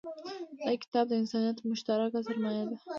[0.67, 2.75] دا کتاب د انسانیت مشترکه سرمایه ده.